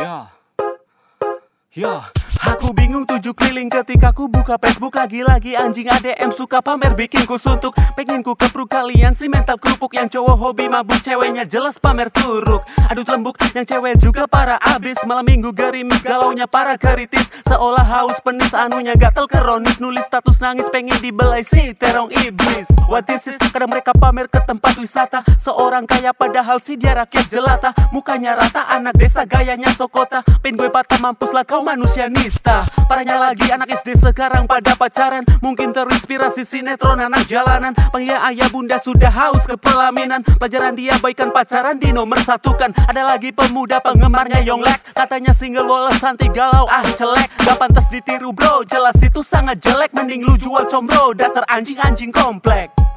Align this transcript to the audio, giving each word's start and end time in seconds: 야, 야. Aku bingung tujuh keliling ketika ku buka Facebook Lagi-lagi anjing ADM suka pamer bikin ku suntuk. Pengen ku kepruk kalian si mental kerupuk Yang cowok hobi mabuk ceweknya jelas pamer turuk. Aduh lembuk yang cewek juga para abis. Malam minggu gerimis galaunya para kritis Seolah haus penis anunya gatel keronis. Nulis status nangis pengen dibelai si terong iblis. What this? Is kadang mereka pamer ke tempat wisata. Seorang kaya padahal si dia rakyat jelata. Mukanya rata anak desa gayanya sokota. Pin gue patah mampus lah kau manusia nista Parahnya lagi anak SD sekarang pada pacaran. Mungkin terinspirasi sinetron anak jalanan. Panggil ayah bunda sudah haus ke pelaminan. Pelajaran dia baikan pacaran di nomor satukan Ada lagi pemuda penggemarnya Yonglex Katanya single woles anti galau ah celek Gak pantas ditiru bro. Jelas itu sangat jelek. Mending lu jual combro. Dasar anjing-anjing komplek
야, 0.00 0.30
야. 1.80 2.17
Aku 2.44 2.70
bingung 2.76 3.08
tujuh 3.08 3.34
keliling 3.34 3.72
ketika 3.72 4.12
ku 4.14 4.28
buka 4.30 4.60
Facebook 4.60 4.94
Lagi-lagi 4.94 5.54
anjing 5.54 5.88
ADM 5.88 6.34
suka 6.34 6.58
pamer 6.58 6.92
bikin 6.98 7.24
ku 7.24 7.38
suntuk. 7.38 7.74
Pengen 7.94 8.20
ku 8.26 8.34
kepruk 8.34 8.68
kalian 8.68 9.14
si 9.14 9.30
mental 9.30 9.56
kerupuk 9.56 9.94
Yang 9.94 10.18
cowok 10.18 10.36
hobi 10.36 10.66
mabuk 10.66 11.00
ceweknya 11.00 11.48
jelas 11.48 11.78
pamer 11.78 12.10
turuk. 12.10 12.62
Aduh 12.90 13.06
lembuk 13.06 13.38
yang 13.54 13.64
cewek 13.64 13.96
juga 14.02 14.26
para 14.26 14.58
abis. 14.60 15.00
Malam 15.06 15.24
minggu 15.24 15.50
gerimis 15.54 16.02
galaunya 16.02 16.50
para 16.50 16.74
kritis 16.74 17.30
Seolah 17.48 17.86
haus 17.86 18.20
penis 18.20 18.52
anunya 18.52 18.92
gatel 18.98 19.24
keronis. 19.24 19.80
Nulis 19.80 20.04
status 20.04 20.36
nangis 20.44 20.68
pengen 20.68 20.98
dibelai 21.00 21.40
si 21.40 21.72
terong 21.72 22.12
iblis. 22.12 22.68
What 22.90 23.08
this? 23.08 23.24
Is 23.28 23.40
kadang 23.40 23.72
mereka 23.72 23.96
pamer 23.96 24.28
ke 24.28 24.40
tempat 24.44 24.76
wisata. 24.76 25.24
Seorang 25.40 25.88
kaya 25.88 26.12
padahal 26.12 26.60
si 26.60 26.76
dia 26.76 26.92
rakyat 26.92 27.32
jelata. 27.32 27.70
Mukanya 27.94 28.36
rata 28.36 28.68
anak 28.68 29.00
desa 29.00 29.24
gayanya 29.24 29.72
sokota. 29.72 30.20
Pin 30.44 30.60
gue 30.60 30.68
patah 30.68 31.00
mampus 31.00 31.32
lah 31.32 31.44
kau 31.48 31.64
manusia 31.64 32.10
nista 32.28 32.68
Parahnya 32.84 33.16
lagi 33.16 33.48
anak 33.48 33.68
SD 33.84 34.00
sekarang 34.00 34.48
pada 34.48 34.72
pacaran. 34.72 35.20
Mungkin 35.44 35.76
terinspirasi 35.76 36.44
sinetron 36.44 36.96
anak 36.96 37.28
jalanan. 37.28 37.76
Panggil 37.92 38.16
ayah 38.16 38.48
bunda 38.48 38.80
sudah 38.80 39.12
haus 39.12 39.44
ke 39.44 39.56
pelaminan. 39.60 40.24
Pelajaran 40.40 40.72
dia 40.72 40.96
baikan 41.00 41.28
pacaran 41.28 41.76
di 41.76 41.92
nomor 41.92 42.16
satukan 42.20 42.72
Ada 42.88 43.04
lagi 43.04 43.32
pemuda 43.32 43.80
penggemarnya 43.84 44.40
Yonglex 44.40 44.96
Katanya 44.96 45.36
single 45.36 45.68
woles 45.68 46.00
anti 46.00 46.32
galau 46.32 46.64
ah 46.68 46.84
celek 46.96 47.28
Gak 47.44 47.56
pantas 47.60 47.88
ditiru 47.92 48.32
bro. 48.32 48.64
Jelas 48.64 48.96
itu 49.04 49.20
sangat 49.20 49.60
jelek. 49.60 49.92
Mending 49.92 50.24
lu 50.24 50.40
jual 50.40 50.64
combro. 50.68 51.12
Dasar 51.12 51.44
anjing-anjing 51.48 52.12
komplek 52.12 52.87